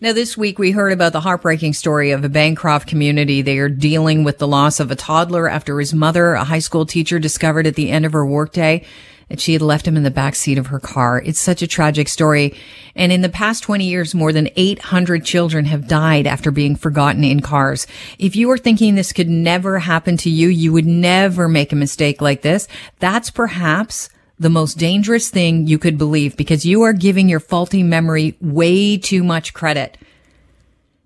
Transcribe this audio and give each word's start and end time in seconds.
Now, 0.00 0.12
this 0.12 0.36
week 0.36 0.60
we 0.60 0.70
heard 0.70 0.92
about 0.92 1.12
the 1.12 1.22
heartbreaking 1.22 1.72
story 1.72 2.12
of 2.12 2.22
a 2.22 2.28
Bancroft 2.28 2.86
community. 2.86 3.42
They 3.42 3.58
are 3.58 3.68
dealing 3.68 4.22
with 4.22 4.38
the 4.38 4.46
loss 4.46 4.78
of 4.78 4.92
a 4.92 4.96
toddler 4.96 5.48
after 5.48 5.80
his 5.80 5.92
mother, 5.92 6.34
a 6.34 6.44
high 6.44 6.60
school 6.60 6.86
teacher, 6.86 7.18
discovered 7.18 7.66
at 7.66 7.74
the 7.74 7.90
end 7.90 8.06
of 8.06 8.12
her 8.12 8.24
workday 8.24 8.84
that 9.28 9.40
she 9.40 9.54
had 9.54 9.60
left 9.60 9.88
him 9.88 9.96
in 9.96 10.04
the 10.04 10.10
back 10.12 10.36
seat 10.36 10.56
of 10.56 10.68
her 10.68 10.78
car. 10.78 11.20
It's 11.20 11.40
such 11.40 11.62
a 11.62 11.66
tragic 11.66 12.06
story. 12.08 12.54
And 12.94 13.10
in 13.10 13.22
the 13.22 13.28
past 13.28 13.64
20 13.64 13.86
years, 13.86 14.14
more 14.14 14.32
than 14.32 14.50
800 14.54 15.24
children 15.24 15.64
have 15.64 15.88
died 15.88 16.28
after 16.28 16.52
being 16.52 16.76
forgotten 16.76 17.24
in 17.24 17.40
cars. 17.40 17.88
If 18.20 18.36
you 18.36 18.52
are 18.52 18.58
thinking 18.58 18.94
this 18.94 19.12
could 19.12 19.28
never 19.28 19.80
happen 19.80 20.16
to 20.18 20.30
you, 20.30 20.46
you 20.46 20.72
would 20.72 20.86
never 20.86 21.48
make 21.48 21.72
a 21.72 21.76
mistake 21.76 22.20
like 22.20 22.42
this. 22.42 22.68
That's 23.00 23.30
perhaps 23.30 24.10
the 24.38 24.50
most 24.50 24.78
dangerous 24.78 25.30
thing 25.30 25.66
you 25.66 25.78
could 25.78 25.98
believe 25.98 26.36
because 26.36 26.64
you 26.64 26.82
are 26.82 26.92
giving 26.92 27.28
your 27.28 27.40
faulty 27.40 27.82
memory 27.82 28.36
way 28.40 28.96
too 28.96 29.24
much 29.24 29.52
credit. 29.52 29.98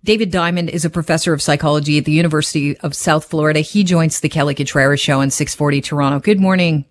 David 0.05 0.31
Diamond 0.31 0.69
is 0.69 0.85
a 0.85 0.91
professor 0.91 1.33
of 1.33 1.41
psychology 1.41 1.97
at 1.97 2.05
the 2.05 2.13
University 2.13 2.77
of 2.79 2.95
South 2.95 3.25
Florida. 3.25 3.61
He 3.61 3.85
joins 3.85 4.21
the 4.21 4.29
Kelly 4.29 4.55
Cutrara 4.55 4.99
show 4.99 5.21
on 5.21 5.31
640 5.31 5.81
Toronto. 5.81 6.19
Good 6.19 6.41
morning. 6.41 6.85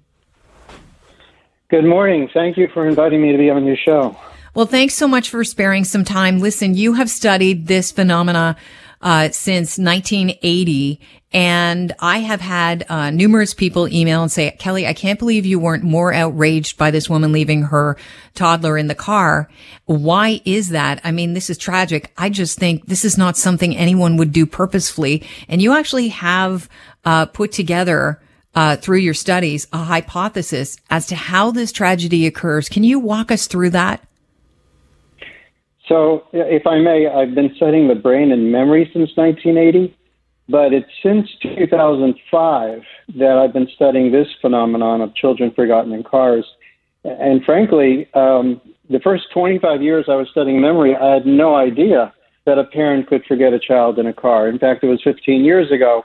Good 1.69 1.85
morning. 1.85 2.29
Thank 2.33 2.57
you 2.57 2.69
for 2.73 2.87
inviting 2.87 3.21
me 3.21 3.31
to 3.31 3.37
be 3.37 3.49
on 3.49 3.65
your 3.65 3.77
show. 3.77 4.17
Well, 4.53 4.65
thanks 4.65 4.95
so 4.95 5.07
much 5.07 5.29
for 5.29 5.43
sparing 5.43 5.83
some 5.83 6.03
time. 6.03 6.39
Listen, 6.39 6.73
you 6.73 6.93
have 6.93 7.09
studied 7.09 7.67
this 7.67 7.91
phenomena 7.91 8.57
uh, 9.01 9.29
since 9.29 9.77
1980. 9.77 10.99
And 11.33 11.93
I 11.99 12.19
have 12.19 12.41
had 12.41 12.85
uh, 12.89 13.09
numerous 13.09 13.53
people 13.53 13.87
email 13.87 14.21
and 14.21 14.31
say, 14.31 14.51
Kelly, 14.59 14.85
I 14.85 14.93
can't 14.93 15.17
believe 15.17 15.45
you 15.45 15.59
weren't 15.59 15.83
more 15.83 16.13
outraged 16.13 16.77
by 16.77 16.91
this 16.91 17.09
woman 17.09 17.31
leaving 17.31 17.63
her 17.63 17.97
toddler 18.35 18.77
in 18.77 18.87
the 18.87 18.95
car. 18.95 19.49
Why 19.85 20.41
is 20.43 20.69
that? 20.69 20.99
I 21.05 21.11
mean, 21.11 21.33
this 21.33 21.49
is 21.49 21.57
tragic. 21.57 22.11
I 22.17 22.29
just 22.29 22.59
think 22.59 22.87
this 22.87 23.05
is 23.05 23.17
not 23.17 23.37
something 23.37 23.75
anyone 23.75 24.17
would 24.17 24.33
do 24.33 24.45
purposefully. 24.45 25.23
And 25.47 25.61
you 25.61 25.73
actually 25.73 26.09
have 26.09 26.67
uh, 27.05 27.27
put 27.27 27.53
together 27.53 28.21
uh, 28.53 28.75
through 28.75 28.97
your 28.97 29.13
studies 29.13 29.67
a 29.71 29.77
hypothesis 29.77 30.77
as 30.89 31.07
to 31.07 31.15
how 31.15 31.51
this 31.51 31.71
tragedy 31.71 32.27
occurs. 32.27 32.67
Can 32.67 32.83
you 32.83 32.99
walk 32.99 33.31
us 33.31 33.47
through 33.47 33.69
that? 33.71 34.05
So, 35.91 36.23
if 36.31 36.65
I 36.65 36.79
may, 36.79 37.05
I've 37.05 37.35
been 37.35 37.53
studying 37.57 37.89
the 37.89 37.95
brain 37.95 38.31
and 38.31 38.49
memory 38.49 38.89
since 38.93 39.11
1980, 39.15 39.93
but 40.47 40.71
it's 40.71 40.87
since 41.03 41.27
2005 41.43 42.81
that 43.19 43.37
I've 43.37 43.51
been 43.51 43.67
studying 43.75 44.09
this 44.09 44.29
phenomenon 44.39 45.01
of 45.01 45.13
children 45.15 45.51
forgotten 45.53 45.91
in 45.91 46.03
cars. 46.03 46.45
And 47.03 47.43
frankly, 47.43 48.07
um, 48.13 48.61
the 48.89 49.01
first 49.01 49.25
25 49.33 49.81
years 49.81 50.05
I 50.07 50.15
was 50.15 50.29
studying 50.31 50.61
memory, 50.61 50.95
I 50.95 51.15
had 51.15 51.25
no 51.25 51.55
idea 51.55 52.13
that 52.45 52.57
a 52.57 52.63
parent 52.63 53.07
could 53.07 53.25
forget 53.25 53.51
a 53.51 53.59
child 53.59 53.99
in 53.99 54.07
a 54.07 54.13
car. 54.13 54.47
In 54.47 54.59
fact, 54.59 54.85
it 54.85 54.87
was 54.87 55.01
15 55.03 55.43
years 55.43 55.73
ago, 55.73 56.03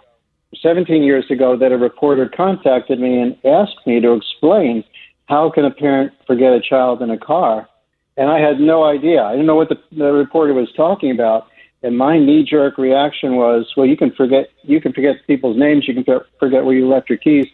17 0.63 1.05
years 1.05 1.31
ago, 1.31 1.57
that 1.57 1.71
a 1.71 1.79
reporter 1.79 2.29
contacted 2.37 2.99
me 2.99 3.21
and 3.21 3.37
asked 3.45 3.87
me 3.87 4.01
to 4.01 4.15
explain 4.15 4.83
how 5.27 5.49
can 5.49 5.65
a 5.65 5.71
parent 5.71 6.13
forget 6.27 6.53
a 6.53 6.61
child 6.61 7.03
in 7.03 7.11
a 7.11 7.19
car 7.19 7.69
and 8.17 8.31
I 8.31 8.41
had 8.41 8.61
no 8.61 8.85
idea. 8.85 9.23
I 9.23 9.33
didn't 9.33 9.47
know 9.47 9.57
what 9.57 9.69
the, 9.69 9.79
the 9.93 10.13
reporter 10.13 10.55
was 10.55 10.73
talking 10.77 11.11
about. 11.11 11.49
And 11.83 11.97
my 11.97 12.19
knee-jerk 12.19 12.79
reaction 12.79 13.37
was, 13.37 13.73
"Well, 13.77 13.87
you 13.87 13.97
can 13.97 14.11
forget 14.11 14.49
you 14.63 14.81
can 14.81 14.93
forget 14.93 15.17
people's 15.27 15.59
names. 15.59 15.87
You 15.87 15.95
can 15.95 16.21
forget 16.41 16.65
where 16.65 16.75
you 16.75 16.89
left 16.89 17.11
your 17.11 17.19
keys. 17.19 17.47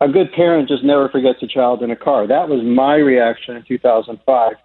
A 0.00 0.08
good 0.08 0.32
parent 0.32 0.68
just 0.68 0.82
never 0.82 1.08
forgets 1.08 1.42
a 1.42 1.46
child 1.46 1.82
in 1.82 1.90
a 1.90 1.96
car." 1.96 2.26
That 2.26 2.48
was 2.48 2.62
my 2.62 2.96
reaction 2.96 3.56
in 3.56 3.62
2005. 3.62 4.56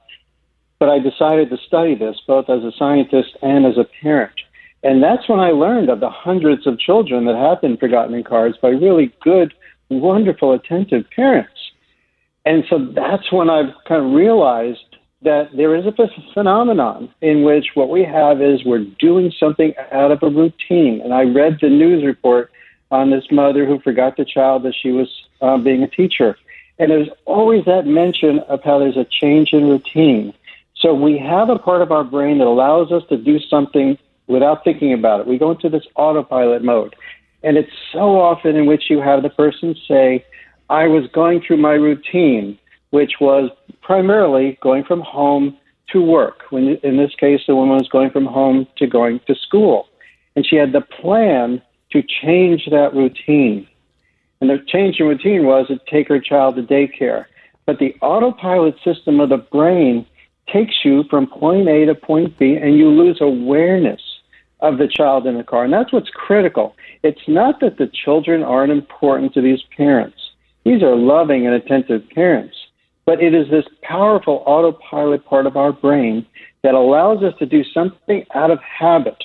But 0.80 0.90
I 0.90 1.00
decided 1.00 1.50
to 1.50 1.58
study 1.58 1.94
this 1.94 2.18
both 2.26 2.50
as 2.50 2.64
a 2.64 2.72
scientist 2.78 3.38
and 3.42 3.66
as 3.66 3.78
a 3.78 3.86
parent. 4.02 4.34
And 4.82 5.04
that's 5.04 5.28
when 5.28 5.40
I 5.40 5.52
learned 5.52 5.90
of 5.90 6.00
the 6.00 6.10
hundreds 6.10 6.66
of 6.66 6.80
children 6.80 7.26
that 7.26 7.36
have 7.36 7.62
been 7.62 7.78
forgotten 7.78 8.16
in 8.16 8.24
cars 8.24 8.56
by 8.62 8.70
really 8.70 9.14
good, 9.22 9.54
wonderful, 9.90 10.54
attentive 10.54 11.06
parents. 11.14 11.52
And 12.46 12.64
so 12.70 12.80
that's 12.96 13.30
when 13.32 13.50
I've 13.50 13.74
kind 13.88 14.06
of 14.06 14.14
realized 14.14 14.89
that 15.22 15.50
there 15.56 15.76
is 15.76 15.86
a 15.86 15.94
phenomenon 16.34 17.14
in 17.22 17.44
which 17.44 17.68
what 17.74 17.90
we 17.90 18.04
have 18.04 18.42
is 18.42 18.64
we're 18.64 18.86
doing 19.00 19.32
something 19.38 19.74
out 19.92 20.12
of 20.12 20.24
a 20.24 20.30
routine. 20.30 21.02
And 21.02 21.14
I 21.14 21.24
read 21.24 21.58
the 21.62 21.70
news 21.70 22.06
report 22.06 22.52
on 22.90 23.10
this 23.10 23.26
mother 23.30 23.66
who 23.66 23.80
forgot 23.80 24.16
the 24.16 24.26
child 24.26 24.64
that 24.64 24.76
she 24.76 24.92
was 24.92 25.10
uh, 25.42 25.58
being 25.58 25.84
a 25.84 25.88
teacher. 25.88 26.38
And 26.80 26.90
there's 26.90 27.10
always 27.26 27.66
that 27.66 27.86
mention 27.86 28.40
of 28.40 28.64
how 28.64 28.80
there's 28.80 28.98
a 28.98 29.04
change 29.04 29.52
in 29.52 29.70
routine. 29.70 30.34
So 30.76 30.94
we 30.94 31.18
have 31.18 31.50
a 31.50 31.60
part 31.60 31.82
of 31.82 31.92
our 31.92 32.06
brain 32.06 32.38
that 32.38 32.48
allows 32.48 32.92
us 32.92 33.04
to 33.10 33.18
do 33.18 33.40
something 33.40 33.98
without 34.28 34.64
thinking 34.64 34.94
about 34.94 35.20
it. 35.20 35.28
We 35.28 35.38
go 35.38 35.52
into 35.52 35.68
this 35.68 35.84
autopilot 35.96 36.64
mode. 36.64 36.96
And 37.44 37.58
it's 37.58 37.72
so 37.92 38.20
often 38.20 38.56
in 38.56 38.66
which 38.66 38.90
you 38.90 39.02
have 39.02 39.24
the 39.24 39.30
person 39.30 39.76
say, 39.88 40.26
I 40.70 40.88
was 40.88 41.08
going 41.08 41.42
through 41.42 41.58
my 41.58 41.74
routine 41.74 42.58
which 42.92 43.14
was 43.20 43.50
primarily 43.82 44.58
going 44.62 44.84
from 44.84 45.02
home 45.02 45.58
to 45.92 46.02
work. 46.02 46.44
When, 46.50 46.78
in 46.84 46.98
this 46.98 47.14
case, 47.16 47.42
the 47.48 47.56
woman 47.56 47.78
was 47.78 47.90
going 47.90 48.12
from 48.12 48.26
home 48.26 48.68
to 48.78 48.88
going 48.88 49.20
to 49.28 49.36
school. 49.36 49.88
And 50.36 50.46
she 50.46 50.56
had 50.56 50.72
the 50.72 50.82
plan 50.82 51.62
to 51.92 52.04
change 52.22 52.68
that 52.70 52.94
routine. 52.94 53.68
And 54.42 54.50
the 54.50 54.64
change 54.68 55.00
in 55.00 55.08
routine 55.08 55.46
was 55.46 55.68
to 55.68 55.80
take 55.90 56.08
her 56.08 56.20
child 56.20 56.56
to 56.56 56.64
daycare. 56.64 57.26
But 57.66 57.80
the 57.80 57.96
autopilot 58.02 58.76
system 58.84 59.20
of 59.20 59.30
the 59.30 59.38
brain 59.38 60.06
takes 60.48 60.84
you 60.84 61.04
from 61.10 61.28
point 61.28 61.68
A 61.68 61.86
to 61.86 61.96
point 61.96 62.38
B, 62.38 62.56
and 62.56 62.78
you 62.78 62.90
lose 62.90 63.20
awareness 63.22 64.02
of 64.62 64.78
the 64.78 64.88
child 64.88 65.26
in 65.28 65.38
the 65.38 65.44
car. 65.44 65.64
And 65.64 65.74
that's 65.74 65.94
what's 65.94 66.10
critical. 66.10 66.76
It's 67.04 67.28
not 67.28 67.60
that 67.60 67.78
the 67.78 67.88
children 67.88 68.44
aren't 68.44 68.72
important 68.72 69.34
to 69.34 69.42
these 69.42 69.62
parents, 69.76 70.18
these 70.64 70.84
are 70.84 70.96
loving 70.96 71.46
and 71.46 71.56
attentive 71.56 72.08
parents. 72.10 72.56
But 73.10 73.24
it 73.24 73.34
is 73.34 73.50
this 73.50 73.66
powerful 73.82 74.44
autopilot 74.46 75.26
part 75.26 75.48
of 75.48 75.58
our 75.58 75.74
brain 75.74 76.28
that 76.62 76.76
allows 76.76 77.24
us 77.24 77.34
to 77.40 77.48
do 77.48 77.64
something 77.64 78.24
out 78.36 78.52
of 78.52 78.60
habit. 78.62 79.18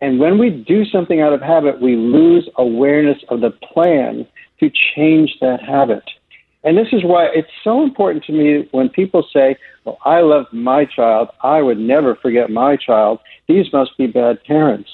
And 0.00 0.20
when 0.20 0.38
we 0.38 0.48
do 0.48 0.84
something 0.84 1.20
out 1.20 1.32
of 1.32 1.42
habit, 1.42 1.80
we 1.80 1.96
lose 1.96 2.48
awareness 2.56 3.18
of 3.28 3.40
the 3.40 3.50
plan 3.50 4.28
to 4.60 4.70
change 4.94 5.38
that 5.40 5.60
habit. 5.60 6.04
And 6.62 6.78
this 6.78 6.86
is 6.92 7.02
why 7.02 7.24
it's 7.34 7.50
so 7.64 7.82
important 7.82 8.22
to 8.26 8.32
me 8.32 8.68
when 8.70 8.88
people 8.90 9.26
say, 9.32 9.56
Well, 9.84 9.98
I 10.04 10.20
love 10.20 10.46
my 10.52 10.84
child. 10.84 11.30
I 11.42 11.62
would 11.62 11.78
never 11.78 12.14
forget 12.14 12.48
my 12.48 12.76
child. 12.76 13.18
These 13.48 13.72
must 13.72 13.98
be 13.98 14.06
bad 14.06 14.44
parents. 14.44 14.90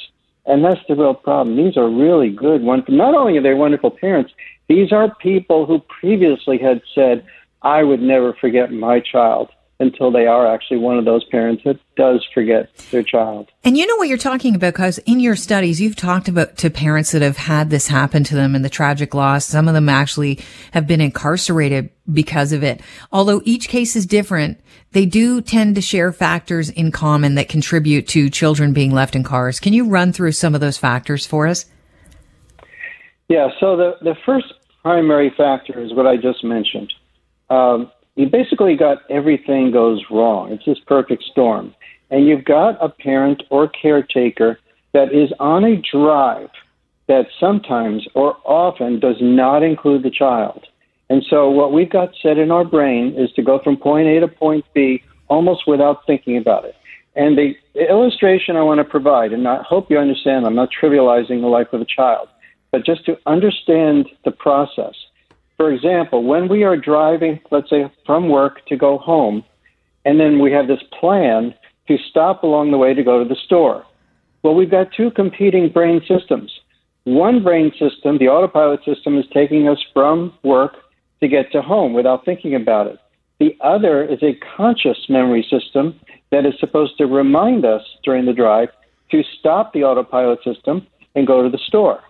And 0.47 0.65
that's 0.65 0.81
the 0.89 0.97
real 0.97 1.13
problem. 1.13 1.59
These 1.59 1.77
are 1.77 1.91
really 1.91 2.31
good 2.31 2.63
ones. 2.63 2.85
Not 2.89 3.15
only 3.15 3.37
are 3.37 3.43
they 3.43 3.53
wonderful 3.53 3.91
parents, 3.91 4.33
these 4.69 4.91
are 4.91 5.15
people 5.17 5.67
who 5.67 5.81
previously 6.01 6.57
had 6.57 6.81
said, 6.95 7.27
I 7.63 7.83
would 7.83 8.01
never 8.01 8.33
forget 8.35 8.73
my 8.73 9.01
child 9.01 9.51
until 9.83 10.13
they 10.13 10.27
are 10.27 10.47
actually 10.47 10.79
one 10.79 10.97
of 10.97 11.05
those 11.05 11.25
parents 11.25 11.63
that 11.65 11.79
does 11.97 12.27
forget 12.33 12.75
their 12.91 13.03
child. 13.03 13.51
And 13.65 13.77
you 13.77 13.87
know 13.87 13.97
what 13.97 14.09
you're 14.09 14.17
talking 14.17 14.55
about 14.55 14.75
because 14.75 14.99
in 14.99 15.19
your 15.21 15.37
studies 15.37 15.81
you've 15.81 15.97
talked 15.97 16.29
about 16.29 16.57
to 16.59 16.71
parents 16.71 17.13
that 17.13 17.23
have 17.23 17.37
had 17.37 17.69
this 17.69 17.89
happen 17.89 18.23
to 18.25 18.35
them 18.35 18.55
and 18.55 18.65
the 18.65 18.71
tragic 18.71 19.13
loss. 19.13 19.45
Some 19.45 19.69
of 19.69 19.75
them 19.75 19.89
actually 19.89 20.41
have 20.71 20.87
been 20.87 21.01
incarcerated 21.01 21.91
because 22.13 22.53
of 22.53 22.63
it. 22.63 22.81
Although 23.11 23.43
each 23.45 23.69
case 23.69 23.97
is 23.97 24.07
different, 24.07 24.61
they 24.93 25.05
do 25.05 25.43
tend 25.43 25.75
to 25.75 25.81
share 25.81 26.13
factors 26.13 26.71
in 26.71 26.93
common 26.93 27.35
that 27.35 27.49
contribute 27.49 28.07
to 28.09 28.31
children 28.31 28.73
being 28.73 28.93
left 28.93 29.17
in 29.17 29.25
cars. 29.25 29.59
Can 29.59 29.73
you 29.73 29.89
run 29.89 30.13
through 30.13 30.33
some 30.33 30.55
of 30.55 30.61
those 30.61 30.79
factors 30.79 31.27
for 31.27 31.47
us? 31.47 31.67
Yeah, 33.29 33.49
so 33.59 33.77
the 33.77 33.97
the 34.03 34.15
first 34.27 34.53
primary 34.83 35.33
factor 35.37 35.81
is 35.81 35.95
what 35.95 36.07
I 36.07 36.17
just 36.17 36.45
mentioned 36.45 36.93
um, 37.51 37.91
you 38.15 38.29
basically 38.29 38.77
got 38.77 38.99
everything 39.11 39.71
goes 39.71 40.03
wrong. 40.11 40.53
It's 40.53 40.65
this 40.65 40.79
perfect 40.87 41.25
storm. 41.25 41.75
And 42.11 42.27
you've 42.27 42.45
got 42.45 42.77
a 42.85 42.89
parent 42.89 43.43
or 43.51 43.69
caretaker 43.69 44.59
that 44.93 45.15
is 45.15 45.33
on 45.41 45.65
a 45.65 45.81
drive 45.91 46.51
that 47.09 47.27
sometimes 47.41 48.07
or 48.15 48.37
often 48.45 49.01
does 49.01 49.17
not 49.21 49.63
include 49.63 50.03
the 50.03 50.11
child. 50.11 50.67
And 51.09 51.23
so 51.29 51.51
what 51.51 51.73
we've 51.73 51.91
got 51.91 52.11
set 52.23 52.39
in 52.39 52.51
our 52.51 52.65
brain 52.65 53.15
is 53.17 53.31
to 53.33 53.43
go 53.43 53.61
from 53.63 53.77
point 53.77 54.09
A 54.09 54.21
to 54.21 54.29
point 54.29 54.65
B 54.75 55.03
almost 55.29 55.67
without 55.67 56.07
thinking 56.07 56.37
about 56.37 56.65
it. 56.65 56.75
And 57.15 57.37
the 57.37 57.55
illustration 57.75 58.57
I 58.57 58.63
want 58.63 58.79
to 58.79 58.85
provide, 58.85 59.33
and 59.33 59.47
I 59.47 59.63
hope 59.63 59.91
you 59.91 59.99
understand, 59.99 60.47
I'm 60.47 60.55
not 60.55 60.71
trivializing 60.71 61.41
the 61.41 61.49
life 61.49 61.69
of 61.73 61.81
a 61.81 61.85
child, 61.85 62.29
but 62.71 62.87
just 62.87 63.05
to 63.07 63.19
understand 63.27 64.09
the 64.25 64.31
process. 64.31 64.95
For 65.57 65.73
example, 65.73 66.25
when 66.25 66.49
we 66.49 66.65
are 66.65 66.77
driving, 66.77 67.41
let's 67.51 67.71
say 67.71 67.91
from 68.07 68.29
work 68.29 68.67
to 68.67 68.77
go 68.77 68.99
home, 68.99 69.45
and 70.05 70.19
then 70.19 70.41
we 70.41 70.51
have 70.53 70.67
this 70.67 70.83
plan 70.99 71.55
to 71.89 71.97
stop 72.11 72.43
along 72.43 72.71
the 72.71 72.79
way 72.79 72.95
to 72.95 73.03
go 73.03 73.23
to 73.23 73.29
the 73.29 73.37
store. 73.47 73.85
Well, 74.43 74.55
we've 74.55 74.71
got 74.71 74.93
two 74.97 75.11
competing 75.13 75.69
brain 75.69 76.01
systems. 76.09 76.51
One 77.05 77.43
brain 77.43 77.73
system, 77.73 78.19
the 78.19 78.29
autopilot 78.29 78.85
system, 78.85 79.19
is 79.19 79.25
taking 79.33 79.69
us 79.69 79.79
from 79.93 80.33
work 80.43 80.75
to 81.21 81.29
get 81.29 81.53
to 81.53 81.63
home 81.63 81.93
without 81.93 82.25
thinking 82.25 82.55
about 82.55 82.87
it. 82.87 82.99
The 83.39 83.57
other 83.61 84.05
is 84.05 84.23
a 84.23 84.39
conscious 84.57 84.99
memory 85.09 85.47
system 85.49 85.99
that 86.31 86.47
is 86.47 86.55
supposed 86.61 86.97
to 86.99 87.07
remind 87.07 87.65
us 87.65 87.83
during 88.05 88.25
the 88.25 88.33
drive 88.33 88.69
to 89.11 89.23
stop 89.39 89.73
the 89.73 89.85
autopilot 89.85 90.41
system 90.45 90.87
and 91.15 91.27
go 91.27 91.43
to 91.43 91.49
the 91.49 91.59
store. 91.67 92.01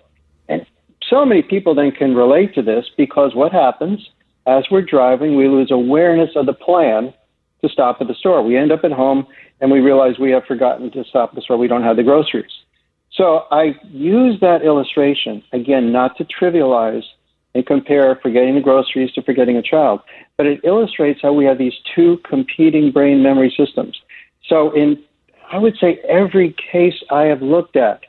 So 1.13 1.27
many 1.27 1.43
people 1.43 1.75
then 1.75 1.91
can 1.91 2.15
relate 2.15 2.55
to 2.55 2.63
this 2.63 2.87
because 2.97 3.35
what 3.35 3.53
happens 3.53 4.01
as 4.47 4.65
we're 4.71 4.81
driving, 4.81 5.37
we 5.37 5.47
lose 5.47 5.71
awareness 5.71 6.31
of 6.37 6.47
the 6.47 6.55
plan 6.55 7.13
to 7.63 7.69
stop 7.69 8.01
at 8.01 8.09
the 8.09 8.15
store. 8.15 8.43
We 8.43 8.57
end 8.57 8.73
up 8.73 8.83
at 8.83 8.93
home 8.93 9.27
and 9.61 9.71
we 9.71 9.81
realize 9.81 10.19
we 10.19 10.31
have 10.31 10.47
forgotten 10.47 10.91
to 10.93 11.05
stop 11.05 11.29
at 11.29 11.35
the 11.35 11.43
store. 11.43 11.59
We 11.59 11.69
don't 11.69 11.83
have 11.83 11.97
the 11.97 12.03
groceries. 12.03 12.51
So 13.13 13.45
I 13.51 13.79
use 13.91 14.41
that 14.41 14.63
illustration, 14.63 15.43
again, 15.53 15.93
not 15.93 16.17
to 16.17 16.25
trivialize 16.25 17.05
and 17.55 17.67
compare 17.67 18.19
forgetting 18.23 18.55
the 18.55 18.63
groceries 18.63 19.13
to 19.13 19.23
forgetting 19.23 19.59
a 19.59 19.63
child, 19.63 20.01
but 20.39 20.47
it 20.47 20.61
illustrates 20.65 21.21
how 21.21 21.35
we 21.35 21.45
have 21.45 21.59
these 21.59 21.75
two 21.95 22.21
competing 22.25 22.91
brain 22.91 23.23
memory 23.23 23.55
systems. 23.55 24.01
So 24.49 24.73
in, 24.73 24.99
I 25.53 25.59
would 25.59 25.77
say 25.77 26.01
every 26.09 26.57
case 26.73 27.03
I 27.11 27.25
have 27.25 27.43
looked 27.43 27.77
at, 27.77 28.01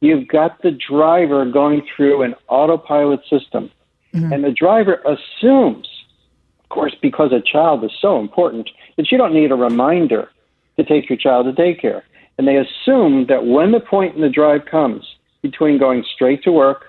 you've 0.00 0.28
got 0.28 0.62
the 0.62 0.70
driver 0.70 1.44
going 1.44 1.82
through 1.94 2.22
an 2.22 2.34
autopilot 2.48 3.20
system 3.28 3.70
mm-hmm. 4.14 4.32
and 4.32 4.44
the 4.44 4.52
driver 4.52 5.02
assumes, 5.04 5.88
of 6.62 6.68
course, 6.68 6.94
because 7.00 7.32
a 7.32 7.40
child 7.40 7.84
is 7.84 7.92
so 8.00 8.20
important, 8.20 8.70
that 8.96 9.10
you 9.10 9.18
don't 9.18 9.34
need 9.34 9.50
a 9.50 9.56
reminder 9.56 10.30
to 10.76 10.84
take 10.84 11.08
your 11.08 11.18
child 11.18 11.46
to 11.46 11.62
daycare. 11.62 12.02
And 12.36 12.46
they 12.46 12.56
assume 12.56 13.26
that 13.26 13.46
when 13.46 13.72
the 13.72 13.80
point 13.80 14.14
in 14.14 14.20
the 14.20 14.28
drive 14.28 14.66
comes 14.66 15.04
between 15.42 15.78
going 15.78 16.04
straight 16.14 16.42
to 16.44 16.52
work 16.52 16.84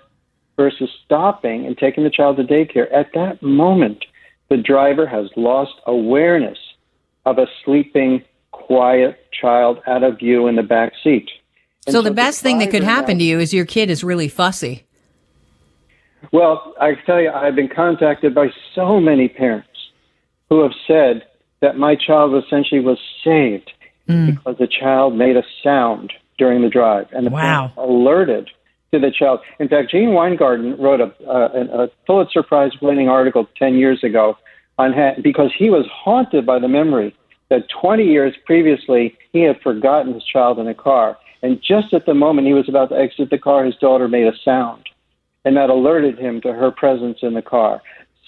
versus 0.58 0.90
stopping 1.06 1.66
and 1.66 1.78
taking 1.78 2.04
the 2.04 2.10
child 2.10 2.38
to 2.38 2.44
daycare, 2.44 2.92
at 2.94 3.14
that 3.14 3.42
moment, 3.42 4.06
the 4.50 4.58
driver 4.58 5.08
has 5.08 5.30
lost 5.36 5.74
awareness 5.88 6.58
of 7.26 7.38
a 7.38 7.48
sleeping, 7.64 8.24
quiet 8.52 9.20
child 9.32 9.80
out 9.88 10.04
of 10.04 10.20
view 10.20 10.48
in 10.48 10.56
the 10.56 10.64
back 10.64 10.94
seat. 11.04 11.30
So, 11.92 12.00
so, 12.00 12.02
the 12.02 12.12
best 12.12 12.42
thing 12.42 12.60
that 12.60 12.72
could 12.72 12.84
happen 12.84 13.18
now, 13.18 13.20
to 13.20 13.26
you 13.26 13.40
is 13.40 13.54
your 13.54 13.66
kid 13.66 13.90
is 13.90 14.04
really 14.04 14.28
fussy. 14.28 14.86
Well, 16.32 16.74
I 16.80 16.96
tell 17.06 17.22
you, 17.22 17.32
I've 17.32 17.56
been 17.56 17.70
contacted 17.70 18.36
by 18.36 18.50
so 18.76 19.00
many 19.00 19.28
parents 19.28 19.68
who 20.50 20.62
have 20.62 20.74
said 20.88 21.24
that 21.62 21.78
my 21.78 21.96
child 21.96 22.42
essentially 22.44 22.82
was 22.82 23.00
saved 23.24 23.72
mm. 24.08 24.36
because 24.36 24.58
the 24.58 24.68
child 24.68 25.16
made 25.16 25.38
a 25.38 25.44
sound 25.64 26.14
during 26.38 26.62
the 26.62 26.70
drive, 26.70 27.08
and 27.12 27.28
the 27.28 27.32
wow. 27.32 27.72
alerted 27.78 28.50
to 28.92 29.00
the 29.00 29.12
child. 29.12 29.40
In 29.60 29.68
fact, 29.68 29.92
Gene 29.92 30.14
Weingarten 30.14 30.78
wrote 30.78 31.02
a, 31.02 31.14
uh, 31.30 31.84
a 31.84 31.88
Pulitzer 32.06 32.44
Prize-winning 32.44 33.10
article 33.10 33.48
ten 33.58 33.76
years 33.76 34.04
ago 34.04 34.38
on 34.78 34.94
ha- 34.94 35.20
because 35.22 35.52
he 35.58 35.70
was 35.70 35.86
haunted 35.92 36.46
by 36.46 36.58
the 36.58 36.68
memory 36.68 37.14
that 37.50 37.64
20 37.82 38.06
years 38.06 38.34
previously 38.46 39.18
he 39.34 39.42
had 39.42 39.60
forgotten 39.62 40.14
his 40.14 40.24
child 40.24 40.60
in 40.60 40.68
a 40.68 40.74
car, 40.74 41.18
and 41.42 41.62
just 41.62 41.94
at 41.94 42.06
the 42.06 42.14
moment 42.14 42.48
he 42.48 42.54
was 42.54 42.68
about 42.68 42.90
to 42.90 42.98
exit 42.98 43.30
the 43.30 43.38
car, 43.38 43.64
his 43.64 43.76
daughter 43.76 44.08
made 44.08 44.28
a 44.28 44.38
sound, 44.44 44.88
and 45.46 45.56
that 45.58 45.70
alerted 45.70 46.20
him 46.20 46.42
to 46.42 46.54
her 46.54 46.72
presence 46.72 47.20
in 47.22 47.34
the 47.34 47.42
car. 47.42 47.82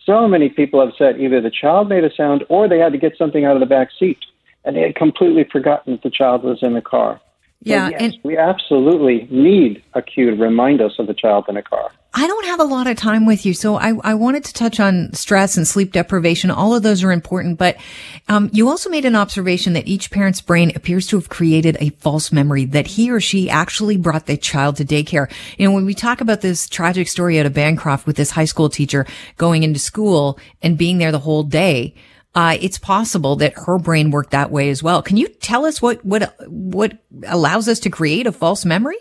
So 0.05 0.27
many 0.27 0.49
people 0.49 0.83
have 0.83 0.95
said 0.97 1.19
either 1.19 1.41
the 1.41 1.51
child 1.51 1.89
made 1.89 2.03
a 2.03 2.13
sound 2.15 2.43
or 2.49 2.67
they 2.67 2.79
had 2.79 2.91
to 2.93 2.97
get 2.97 3.17
something 3.17 3.45
out 3.45 3.55
of 3.55 3.59
the 3.59 3.65
back 3.65 3.89
seat 3.97 4.17
and 4.65 4.75
they 4.75 4.81
had 4.81 4.95
completely 4.95 5.43
forgotten 5.51 5.93
that 5.93 6.03
the 6.03 6.09
child 6.09 6.43
was 6.43 6.59
in 6.61 6.73
the 6.73 6.81
car. 6.81 7.19
Yeah, 7.63 7.89
yes, 7.89 8.01
and 8.01 8.19
we 8.23 8.37
absolutely 8.37 9.27
need 9.29 9.83
a 9.93 10.01
cue 10.01 10.31
to 10.31 10.35
remind 10.35 10.81
us 10.81 10.93
of 10.97 11.05
the 11.05 11.13
child 11.13 11.45
in 11.47 11.57
a 11.57 11.61
car. 11.61 11.91
I 12.13 12.27
don't 12.27 12.45
have 12.47 12.59
a 12.59 12.65
lot 12.65 12.87
of 12.87 12.97
time 12.97 13.25
with 13.25 13.45
you, 13.45 13.53
so 13.53 13.75
I, 13.75 13.93
I 14.03 14.15
wanted 14.15 14.43
to 14.45 14.53
touch 14.53 14.79
on 14.79 15.13
stress 15.13 15.55
and 15.55 15.65
sleep 15.65 15.93
deprivation. 15.93 16.51
All 16.51 16.75
of 16.75 16.83
those 16.83 17.03
are 17.03 17.11
important, 17.11 17.57
but 17.57 17.77
um, 18.27 18.49
you 18.51 18.67
also 18.67 18.89
made 18.89 19.05
an 19.05 19.15
observation 19.15 19.73
that 19.73 19.87
each 19.87 20.11
parent's 20.11 20.41
brain 20.41 20.73
appears 20.75 21.07
to 21.07 21.17
have 21.17 21.29
created 21.29 21.77
a 21.79 21.89
false 21.91 22.31
memory 22.31 22.65
that 22.65 22.87
he 22.87 23.11
or 23.11 23.21
she 23.21 23.49
actually 23.49 23.95
brought 23.95 24.25
the 24.25 24.35
child 24.35 24.75
to 24.77 24.85
daycare. 24.85 25.31
You 25.57 25.67
know, 25.67 25.73
when 25.73 25.85
we 25.85 25.93
talk 25.93 26.19
about 26.19 26.41
this 26.41 26.67
tragic 26.67 27.07
story 27.07 27.39
out 27.39 27.45
of 27.45 27.53
Bancroft 27.53 28.05
with 28.05 28.17
this 28.17 28.31
high 28.31 28.45
school 28.45 28.69
teacher 28.69 29.05
going 29.37 29.63
into 29.63 29.79
school 29.79 30.37
and 30.61 30.77
being 30.77 30.97
there 30.97 31.13
the 31.13 31.19
whole 31.19 31.43
day, 31.43 31.93
uh, 32.33 32.57
it's 32.59 32.77
possible 32.77 33.35
that 33.37 33.53
her 33.55 33.77
brain 33.77 34.11
worked 34.11 34.31
that 34.31 34.51
way 34.51 34.69
as 34.69 34.81
well. 34.81 35.01
Can 35.01 35.17
you 35.17 35.27
tell 35.27 35.65
us 35.65 35.81
what, 35.81 36.03
what, 36.05 36.35
what 36.47 36.97
allows 37.27 37.67
us 37.67 37.79
to 37.79 37.89
create 37.89 38.25
a 38.25 38.31
false 38.31 38.63
memory? 38.63 38.97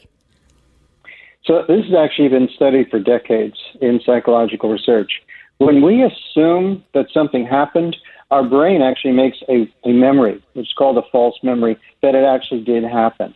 So 1.45 1.65
this 1.69 1.85
has 1.87 1.95
actually 1.95 2.29
been 2.29 2.49
studied 2.55 2.91
for 2.91 2.99
decades 2.99 3.57
in 3.81 4.01
psychological 4.05 4.71
research. 4.71 5.11
When 5.59 5.83
we 5.83 6.03
assume 6.03 6.85
that 6.95 7.07
something 7.13 7.47
happened, 7.47 7.97
our 8.31 8.45
brain 8.45 8.83
actually 8.83 9.13
makes 9.13 9.39
a, 9.49 9.71
a 9.85 9.93
memory, 9.93 10.43
which 10.55 10.67
is 10.67 10.73
called 10.73 10.99
a 10.99 11.03
false 11.11 11.37
memory, 11.43 11.77
that 12.03 12.15
it 12.15 12.25
actually 12.25 12.63
did 12.63 12.85
happen. 12.85 13.35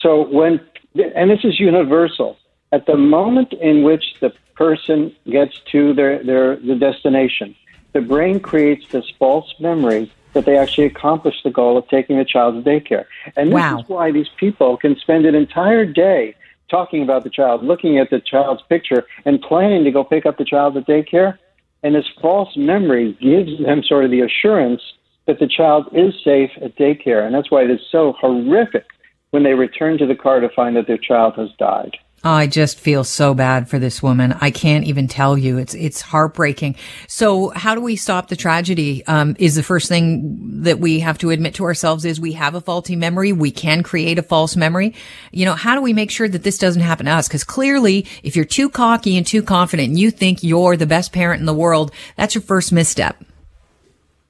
So 0.00 0.28
when, 0.28 0.60
and 0.94 1.30
this 1.30 1.44
is 1.44 1.58
universal, 1.58 2.36
at 2.72 2.86
the 2.86 2.96
moment 2.96 3.52
in 3.54 3.82
which 3.82 4.04
the 4.20 4.32
person 4.54 5.14
gets 5.30 5.60
to 5.72 5.94
their, 5.94 6.22
their 6.24 6.56
the 6.56 6.74
destination, 6.74 7.54
the 7.94 8.00
brain 8.00 8.40
creates 8.40 8.86
this 8.88 9.08
false 9.18 9.54
memory 9.58 10.12
that 10.34 10.44
they 10.44 10.58
actually 10.58 10.86
accomplished 10.86 11.44
the 11.44 11.50
goal 11.50 11.78
of 11.78 11.88
taking 11.88 12.18
the 12.18 12.24
child 12.24 12.62
to 12.62 12.70
daycare. 12.70 13.06
And 13.36 13.48
this 13.48 13.54
wow. 13.54 13.78
is 13.78 13.88
why 13.88 14.10
these 14.10 14.28
people 14.36 14.76
can 14.76 14.96
spend 14.96 15.24
an 15.24 15.34
entire 15.34 15.86
day 15.86 16.34
talking 16.68 17.02
about 17.04 17.22
the 17.22 17.30
child, 17.30 17.64
looking 17.64 17.98
at 17.98 18.10
the 18.10 18.20
child's 18.20 18.62
picture, 18.68 19.06
and 19.24 19.40
planning 19.40 19.84
to 19.84 19.92
go 19.92 20.02
pick 20.02 20.26
up 20.26 20.36
the 20.36 20.44
child 20.44 20.76
at 20.76 20.86
daycare. 20.86 21.38
And 21.84 21.94
this 21.94 22.08
false 22.20 22.56
memory 22.56 23.16
gives 23.20 23.62
them 23.62 23.82
sort 23.84 24.04
of 24.04 24.10
the 24.10 24.22
assurance 24.22 24.82
that 25.26 25.38
the 25.38 25.46
child 25.46 25.88
is 25.92 26.14
safe 26.24 26.50
at 26.60 26.76
daycare. 26.76 27.24
And 27.24 27.34
that's 27.34 27.50
why 27.50 27.62
it 27.62 27.70
is 27.70 27.80
so 27.92 28.14
horrific 28.14 28.86
when 29.30 29.44
they 29.44 29.54
return 29.54 29.98
to 29.98 30.06
the 30.06 30.16
car 30.16 30.40
to 30.40 30.48
find 30.48 30.74
that 30.76 30.88
their 30.88 30.98
child 30.98 31.34
has 31.36 31.50
died. 31.58 31.96
I 32.24 32.46
just 32.46 32.80
feel 32.80 33.04
so 33.04 33.34
bad 33.34 33.68
for 33.68 33.78
this 33.78 34.02
woman. 34.02 34.34
I 34.40 34.50
can't 34.50 34.86
even 34.86 35.08
tell 35.08 35.36
you. 35.36 35.58
It's 35.58 35.74
it's 35.74 36.00
heartbreaking. 36.00 36.76
So, 37.06 37.50
how 37.50 37.74
do 37.74 37.82
we 37.82 37.96
stop 37.96 38.28
the 38.28 38.36
tragedy? 38.36 39.06
Um, 39.06 39.36
is 39.38 39.56
the 39.56 39.62
first 39.62 39.90
thing 39.90 40.62
that 40.62 40.78
we 40.78 41.00
have 41.00 41.18
to 41.18 41.28
admit 41.28 41.54
to 41.56 41.64
ourselves 41.64 42.06
is 42.06 42.18
we 42.18 42.32
have 42.32 42.54
a 42.54 42.62
faulty 42.62 42.96
memory. 42.96 43.32
We 43.32 43.50
can 43.50 43.82
create 43.82 44.18
a 44.18 44.22
false 44.22 44.56
memory. 44.56 44.94
You 45.32 45.44
know, 45.44 45.52
how 45.52 45.74
do 45.74 45.82
we 45.82 45.92
make 45.92 46.10
sure 46.10 46.26
that 46.26 46.44
this 46.44 46.56
doesn't 46.56 46.80
happen 46.80 47.04
to 47.06 47.12
us? 47.12 47.28
Because 47.28 47.44
clearly, 47.44 48.06
if 48.22 48.36
you're 48.36 48.46
too 48.46 48.70
cocky 48.70 49.18
and 49.18 49.26
too 49.26 49.42
confident, 49.42 49.90
and 49.90 49.98
you 49.98 50.10
think 50.10 50.42
you're 50.42 50.78
the 50.78 50.86
best 50.86 51.12
parent 51.12 51.40
in 51.40 51.46
the 51.46 51.52
world, 51.52 51.92
that's 52.16 52.34
your 52.34 52.42
first 52.42 52.72
misstep. 52.72 53.22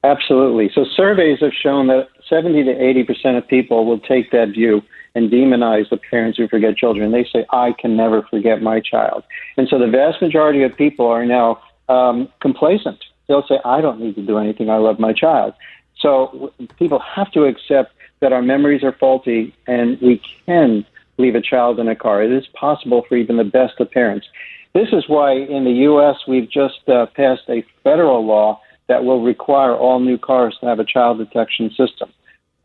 Absolutely. 0.03 0.69
So, 0.75 0.83
surveys 0.97 1.39
have 1.39 1.53
shown 1.53 1.87
that 1.87 2.09
70 2.29 2.65
to 2.65 2.71
80 2.71 3.03
percent 3.05 3.37
of 3.37 3.47
people 3.47 3.85
will 3.85 3.99
take 3.99 4.31
that 4.31 4.49
view 4.49 4.81
and 5.15 5.31
demonize 5.31 5.89
the 5.89 5.97
parents 5.97 6.37
who 6.37 6.47
forget 6.47 6.75
children. 6.75 7.11
They 7.11 7.23
say, 7.23 7.45
I 7.51 7.73
can 7.79 7.95
never 7.95 8.21
forget 8.23 8.61
my 8.61 8.81
child. 8.81 9.23
And 9.57 9.67
so 9.69 9.79
the 9.79 9.87
vast 9.87 10.21
majority 10.21 10.63
of 10.63 10.75
people 10.75 11.07
are 11.07 11.25
now 11.25 11.61
um, 11.87 12.29
complacent. 12.41 13.03
They'll 13.27 13.47
say, 13.47 13.59
I 13.63 13.81
don't 13.81 13.99
need 13.99 14.15
to 14.15 14.25
do 14.25 14.37
anything. 14.37 14.69
I 14.69 14.77
love 14.77 14.99
my 14.99 15.13
child. 15.13 15.53
So 15.99 16.53
people 16.77 16.99
have 16.99 17.31
to 17.31 17.45
accept 17.45 17.93
that 18.19 18.33
our 18.33 18.41
memories 18.41 18.83
are 18.83 18.91
faulty 18.91 19.55
and 19.65 19.99
we 20.01 20.21
can 20.45 20.85
leave 21.17 21.35
a 21.35 21.41
child 21.41 21.79
in 21.79 21.87
a 21.87 21.95
car. 21.95 22.21
It 22.21 22.31
is 22.31 22.45
possible 22.47 23.05
for 23.07 23.15
even 23.15 23.37
the 23.37 23.43
best 23.43 23.79
of 23.79 23.89
parents. 23.89 24.27
This 24.73 24.89
is 24.91 25.05
why 25.07 25.31
in 25.31 25.63
the 25.63 25.71
U.S. 25.71 26.17
we've 26.27 26.49
just 26.49 26.87
uh, 26.89 27.05
passed 27.15 27.43
a 27.47 27.63
federal 27.83 28.25
law 28.25 28.59
that 28.87 29.05
will 29.05 29.23
require 29.23 29.73
all 29.73 29.99
new 29.99 30.17
cars 30.17 30.57
to 30.59 30.65
have 30.67 30.79
a 30.79 30.85
child 30.85 31.17
detection 31.17 31.69
system. 31.69 32.11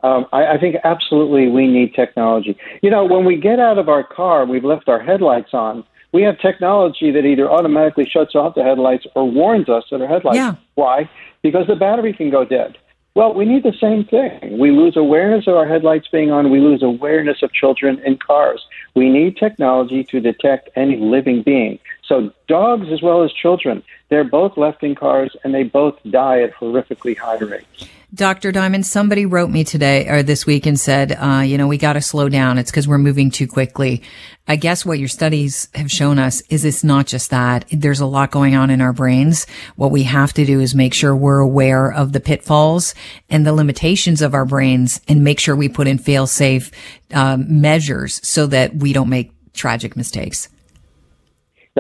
Um, 0.02 0.26
I, 0.32 0.54
I 0.54 0.58
think 0.58 0.76
absolutely 0.84 1.48
we 1.48 1.66
need 1.66 1.94
technology. 1.94 2.56
You 2.82 2.90
know, 2.90 3.04
when 3.04 3.24
we 3.24 3.36
get 3.36 3.58
out 3.58 3.78
of 3.78 3.88
our 3.88 4.02
car, 4.04 4.46
we've 4.46 4.64
left 4.64 4.88
our 4.88 5.00
headlights 5.00 5.52
on. 5.52 5.84
We 6.12 6.22
have 6.22 6.38
technology 6.40 7.10
that 7.12 7.24
either 7.24 7.50
automatically 7.50 8.08
shuts 8.08 8.34
off 8.34 8.54
the 8.54 8.64
headlights 8.64 9.06
or 9.14 9.30
warns 9.30 9.68
us 9.68 9.84
that 9.90 10.00
our 10.00 10.08
headlights. 10.08 10.36
Yeah. 10.36 10.54
Why? 10.74 11.08
Because 11.42 11.66
the 11.66 11.76
battery 11.76 12.12
can 12.12 12.30
go 12.30 12.44
dead. 12.44 12.76
Well, 13.14 13.34
we 13.34 13.44
need 13.44 13.64
the 13.64 13.74
same 13.80 14.04
thing. 14.04 14.58
We 14.58 14.70
lose 14.70 14.96
awareness 14.96 15.48
of 15.48 15.54
our 15.54 15.66
headlights 15.66 16.08
being 16.08 16.30
on. 16.30 16.50
We 16.50 16.60
lose 16.60 16.82
awareness 16.82 17.42
of 17.42 17.52
children 17.52 18.00
in 18.04 18.18
cars. 18.18 18.64
We 18.94 19.08
need 19.08 19.36
technology 19.36 20.04
to 20.04 20.20
detect 20.20 20.70
any 20.76 20.96
living 20.96 21.42
being. 21.42 21.80
So 22.06 22.32
dogs 22.46 22.88
as 22.92 23.02
well 23.02 23.22
as 23.22 23.32
children, 23.32 23.82
they're 24.08 24.24
both 24.24 24.56
left 24.56 24.82
in 24.82 24.94
cars 24.94 25.36
and 25.42 25.52
they 25.52 25.64
both 25.64 25.98
die 26.08 26.40
at 26.42 26.54
horrifically 26.54 27.16
high 27.16 27.38
rates. 27.38 27.88
Dr. 28.12 28.50
Diamond, 28.50 28.84
somebody 28.86 29.24
wrote 29.24 29.50
me 29.50 29.62
today 29.62 30.08
or 30.08 30.24
this 30.24 30.44
week 30.44 30.66
and 30.66 30.78
said, 30.78 31.12
uh, 31.12 31.42
you 31.46 31.56
know, 31.56 31.68
we 31.68 31.78
got 31.78 31.92
to 31.92 32.00
slow 32.00 32.28
down. 32.28 32.58
It's 32.58 32.70
because 32.70 32.88
we're 32.88 32.98
moving 32.98 33.30
too 33.30 33.46
quickly. 33.46 34.02
I 34.48 34.56
guess 34.56 34.84
what 34.84 34.98
your 34.98 35.08
studies 35.08 35.68
have 35.76 35.92
shown 35.92 36.18
us 36.18 36.40
is 36.48 36.64
it's 36.64 36.82
not 36.82 37.06
just 37.06 37.30
that. 37.30 37.66
There's 37.70 38.00
a 38.00 38.06
lot 38.06 38.32
going 38.32 38.56
on 38.56 38.68
in 38.68 38.80
our 38.80 38.92
brains. 38.92 39.46
What 39.76 39.92
we 39.92 40.02
have 40.04 40.32
to 40.32 40.44
do 40.44 40.58
is 40.58 40.74
make 40.74 40.92
sure 40.92 41.14
we're 41.14 41.38
aware 41.38 41.92
of 41.92 42.12
the 42.12 42.18
pitfalls 42.18 42.96
and 43.28 43.46
the 43.46 43.52
limitations 43.52 44.22
of 44.22 44.34
our 44.34 44.44
brains 44.44 45.00
and 45.06 45.22
make 45.22 45.38
sure 45.38 45.54
we 45.54 45.68
put 45.68 45.86
in 45.86 45.98
fail 45.98 46.26
safe 46.26 46.72
um, 47.14 47.60
measures 47.60 48.20
so 48.26 48.48
that 48.48 48.74
we 48.74 48.92
don't 48.92 49.08
make 49.08 49.32
tragic 49.52 49.96
mistakes. 49.96 50.48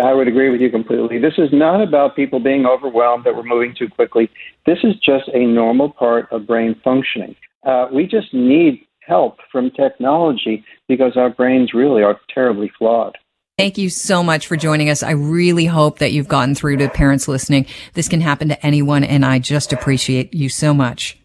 I 0.00 0.12
would 0.12 0.28
agree 0.28 0.50
with 0.50 0.60
you 0.60 0.70
completely. 0.70 1.18
This 1.18 1.34
is 1.38 1.50
not 1.52 1.82
about 1.82 2.16
people 2.16 2.40
being 2.40 2.66
overwhelmed 2.66 3.24
that 3.24 3.36
we're 3.36 3.42
moving 3.42 3.74
too 3.78 3.88
quickly. 3.88 4.30
This 4.66 4.78
is 4.82 4.94
just 4.96 5.28
a 5.34 5.46
normal 5.46 5.90
part 5.90 6.30
of 6.30 6.46
brain 6.46 6.74
functioning. 6.82 7.36
Uh, 7.64 7.88
we 7.92 8.06
just 8.06 8.32
need 8.32 8.80
help 9.00 9.38
from 9.50 9.70
technology 9.70 10.64
because 10.88 11.16
our 11.16 11.30
brains 11.30 11.74
really 11.74 12.02
are 12.02 12.20
terribly 12.32 12.70
flawed. 12.78 13.16
Thank 13.58 13.76
you 13.76 13.90
so 13.90 14.22
much 14.22 14.46
for 14.46 14.56
joining 14.56 14.88
us. 14.88 15.02
I 15.02 15.10
really 15.10 15.66
hope 15.66 15.98
that 15.98 16.12
you've 16.12 16.28
gotten 16.28 16.54
through 16.54 16.78
to 16.78 16.88
parents 16.88 17.28
listening. 17.28 17.66
This 17.92 18.08
can 18.08 18.22
happen 18.22 18.48
to 18.48 18.66
anyone, 18.66 19.04
and 19.04 19.22
I 19.22 19.38
just 19.38 19.72
appreciate 19.72 20.32
you 20.32 20.48
so 20.48 20.72
much. 20.72 21.18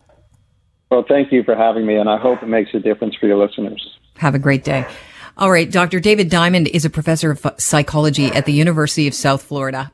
Well, 0.91 1.05
thank 1.07 1.31
you 1.31 1.43
for 1.43 1.55
having 1.55 1.85
me, 1.85 1.95
and 1.95 2.09
I 2.09 2.17
hope 2.17 2.43
it 2.43 2.47
makes 2.47 2.73
a 2.73 2.79
difference 2.79 3.15
for 3.15 3.27
your 3.27 3.37
listeners. 3.37 3.97
Have 4.17 4.35
a 4.35 4.39
great 4.39 4.65
day. 4.65 4.85
All 5.37 5.51
right. 5.51 5.69
Dr. 5.69 5.99
David 5.99 6.29
Diamond 6.29 6.67
is 6.69 6.85
a 6.85 6.89
professor 6.89 7.31
of 7.31 7.45
psychology 7.57 8.27
at 8.27 8.45
the 8.45 8.53
University 8.53 9.07
of 9.07 9.13
South 9.13 9.43
Florida. 9.43 9.91